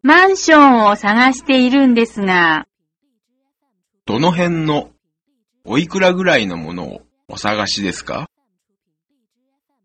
[0.00, 2.66] マンションを探しているんですが、
[4.06, 4.90] どの辺の、
[5.64, 8.28] おいくらぐらいのものをお探しですか？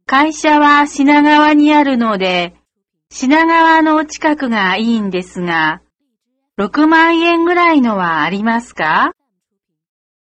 [0.05, 2.55] 会社は品川にあるので、
[3.11, 5.81] 品川の近くがいいんですが、
[6.57, 9.11] 6万円ぐらいのはありますか？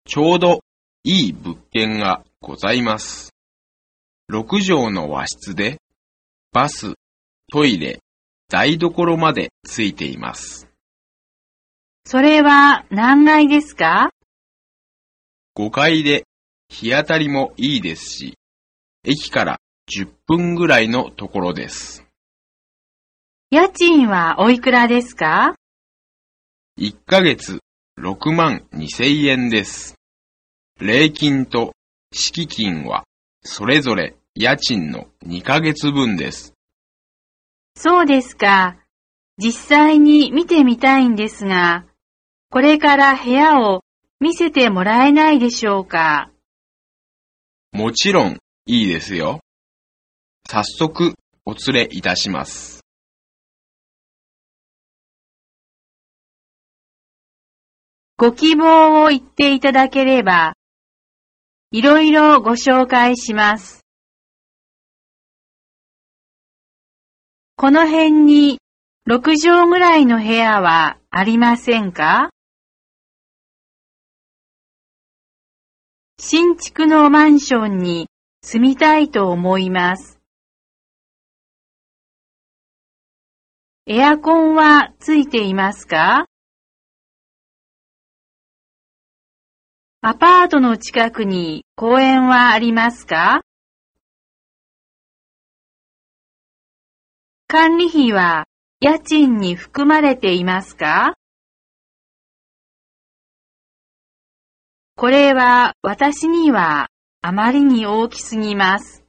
[0.04, 0.60] ちょうど
[1.02, 3.32] いい物件がございます。
[4.30, 5.78] 6畳の和室で、
[6.52, 6.94] バス、
[7.52, 8.00] トイレ、
[8.51, 10.69] 台所までついています。
[12.04, 14.11] それは何階ですか
[15.57, 16.25] ？5階で
[16.68, 18.35] 日当たりもいいですし、
[19.05, 19.58] 駅から
[19.89, 22.05] 10分ぐらいのところです。
[23.53, 25.55] 家賃はおいくらですか
[26.77, 27.61] ？1ヶ月
[28.00, 29.94] 6万2千円です。
[30.80, 31.72] 礼金と
[32.12, 33.05] 敷金は
[33.44, 36.55] それぞれ家賃の2ヶ月分です。
[37.83, 38.77] そうですか。
[39.39, 41.86] 実際に見てみたいんですが、
[42.50, 43.84] これから部屋を
[44.20, 46.30] 見せてもらえないでしょうか
[47.72, 49.40] もちろんいいですよ。
[50.46, 51.14] 早速
[51.46, 52.84] お連れいたします。
[58.18, 60.52] ご希望を言っていただければ、
[61.70, 63.80] いろいろご紹介します。
[67.61, 68.58] この辺に
[69.06, 72.30] 6畳ぐらいの部屋はありませんか？
[76.19, 78.08] 新築のマンションに
[78.41, 80.19] 住みたいと思います。
[83.86, 86.24] エアコンはついていますか？
[90.00, 93.42] アパートの近くに公園はありますか？
[97.52, 98.44] 管理費は
[98.78, 101.14] 家賃に含まれていますか？
[104.94, 106.90] これは私には
[107.22, 109.05] あまりに大きすぎます。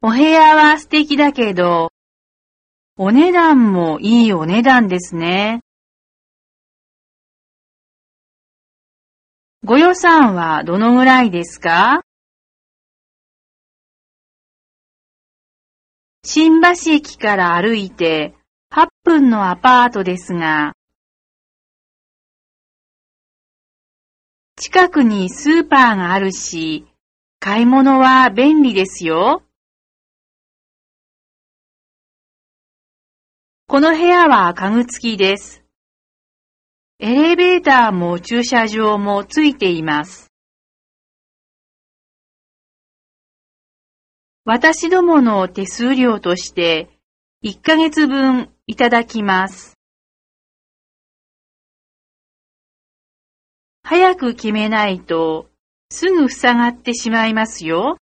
[0.00, 1.90] お部屋は素敵だけど、
[2.96, 5.60] お値段もいいお値段ですね。
[9.64, 12.05] ご予算はどのぐらいですか？
[16.28, 18.34] 新橋駅から歩いて
[18.74, 20.72] 8分のアパートですが、
[24.56, 26.84] 近くにスーパーがあるし、
[27.38, 29.44] 買い物は便利ですよ。
[33.68, 35.62] この部屋は家具付きです。
[36.98, 40.32] エレベーターも駐車場もついています。
[44.48, 46.88] 私どもの手数料として
[47.44, 49.76] 1ヶ月分いただきます。
[53.82, 55.50] 早く決めないと
[55.90, 57.98] すぐ塞がってしまいますよ。